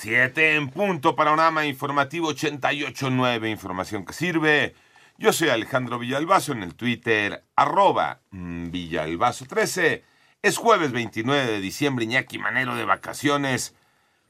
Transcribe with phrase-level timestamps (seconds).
[0.00, 4.74] 7 en punto, panorama informativo 88.9, información que sirve.
[5.18, 10.02] Yo soy Alejandro Villalbazo en el Twitter, arroba mm, Villalbazo13.
[10.40, 13.74] Es jueves 29 de diciembre, Iñaki Manero de vacaciones.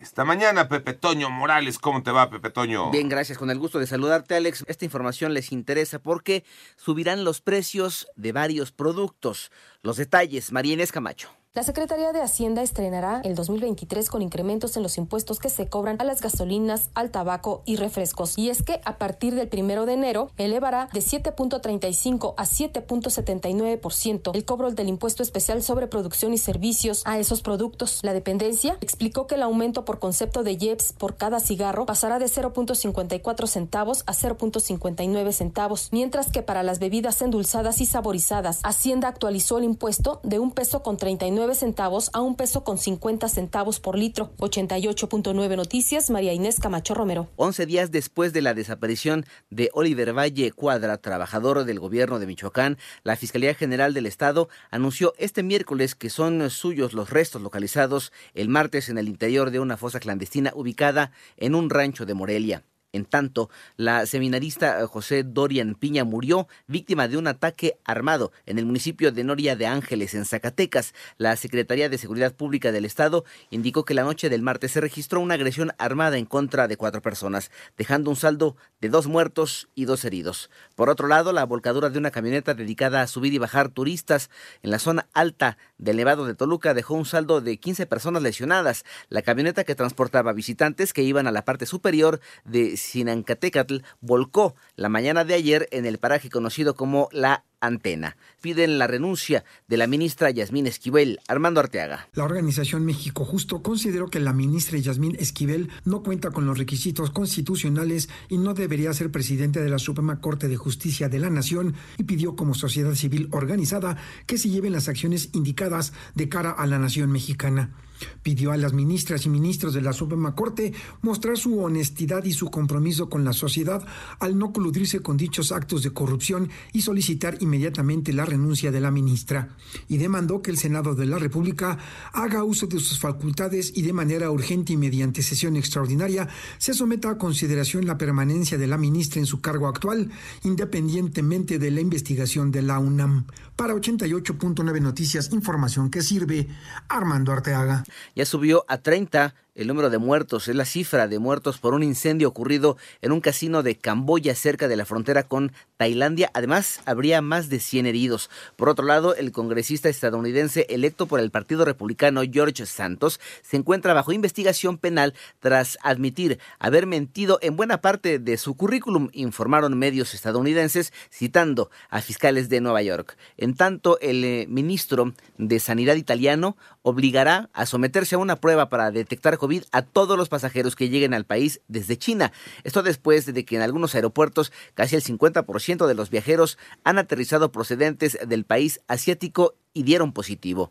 [0.00, 2.90] Esta mañana, Pepe Toño Morales, ¿cómo te va, Pepe Toño?
[2.90, 3.36] Bien, gracias.
[3.36, 4.64] Con el gusto de saludarte, Alex.
[4.68, 6.44] Esta información les interesa porque
[6.76, 9.52] subirán los precios de varios productos.
[9.82, 11.37] Los detalles, María Inés Camacho.
[11.58, 15.96] La Secretaría de Hacienda estrenará el 2023 con incrementos en los impuestos que se cobran
[15.98, 18.38] a las gasolinas, al tabaco y refrescos.
[18.38, 24.44] Y es que a partir del primero de enero elevará de 7.35 a 7.79% el
[24.44, 27.98] cobro del impuesto especial sobre producción y servicios a esos productos.
[28.04, 32.26] La dependencia explicó que el aumento por concepto de IEPS por cada cigarro pasará de
[32.26, 39.58] 0.54 centavos a 0.59 centavos, mientras que para las bebidas endulzadas y saborizadas, Hacienda actualizó
[39.58, 43.96] el impuesto de un peso con 39 centavos a un peso con 50 centavos por
[43.96, 44.32] litro.
[44.38, 47.28] 88.9 Noticias, María Inés Camacho Romero.
[47.36, 52.78] 11 días después de la desaparición de Oliver Valle Cuadra, trabajador del gobierno de Michoacán,
[53.02, 58.48] la Fiscalía General del Estado anunció este miércoles que son suyos los restos localizados el
[58.48, 62.62] martes en el interior de una fosa clandestina ubicada en un rancho de Morelia.
[62.92, 68.58] En tanto, la seminarista eh, José Dorian Piña murió víctima de un ataque armado en
[68.58, 70.94] el municipio de Noria de Ángeles, en Zacatecas.
[71.18, 75.20] La Secretaría de Seguridad Pública del Estado indicó que la noche del martes se registró
[75.20, 79.84] una agresión armada en contra de cuatro personas, dejando un saldo de dos muertos y
[79.84, 80.48] dos heridos.
[80.74, 84.30] Por otro lado, la volcadura de una camioneta dedicada a subir y bajar turistas
[84.62, 88.86] en la zona alta del Nevado de Toluca dejó un saldo de 15 personas lesionadas.
[89.10, 94.88] La camioneta que transportaba visitantes que iban a la parte superior de Sinancatecatl volcó la
[94.88, 98.16] mañana de ayer en el paraje conocido como La Antena.
[98.40, 101.20] Piden la renuncia de la ministra Yasmín Esquivel.
[101.28, 102.08] Armando Arteaga.
[102.14, 107.10] La organización México Justo consideró que la ministra Yasmín Esquivel no cuenta con los requisitos
[107.10, 111.74] constitucionales y no debería ser presidente de la Suprema Corte de Justicia de la Nación
[111.96, 116.66] y pidió como sociedad civil organizada que se lleven las acciones indicadas de cara a
[116.66, 117.74] la nación mexicana.
[118.22, 120.72] Pidió a las ministras y ministros de la Suprema Corte
[121.02, 123.86] mostrar su honestidad y su compromiso con la sociedad
[124.20, 128.90] al no coludirse con dichos actos de corrupción y solicitar inmediatamente la renuncia de la
[128.90, 129.56] ministra.
[129.88, 131.78] Y demandó que el Senado de la República
[132.12, 136.28] haga uso de sus facultades y de manera urgente y mediante sesión extraordinaria
[136.58, 140.10] se someta a consideración la permanencia de la ministra en su cargo actual,
[140.44, 143.26] independientemente de la investigación de la UNAM.
[143.56, 146.48] Para 88.9 Noticias, información que sirve,
[146.88, 147.84] Armando Arteaga
[148.14, 151.82] ya subió a 30 el número de muertos, es la cifra de muertos por un
[151.82, 156.30] incendio ocurrido en un casino de Camboya cerca de la frontera con Tailandia.
[156.32, 158.30] Además, habría más de 100 heridos.
[158.54, 163.94] Por otro lado, el congresista estadounidense electo por el Partido Republicano George Santos se encuentra
[163.94, 170.14] bajo investigación penal tras admitir haber mentido en buena parte de su currículum, informaron medios
[170.14, 173.16] estadounidenses citando a fiscales de Nueva York.
[173.36, 178.90] En tanto, el eh, ministro de Sanidad italiano obligará a someterse a una prueba para
[178.90, 179.36] detectar
[179.72, 182.32] a todos los pasajeros que lleguen al país desde China.
[182.64, 187.52] Esto después de que en algunos aeropuertos casi el 50% de los viajeros han aterrizado
[187.52, 190.70] procedentes del país asiático y dieron positivo.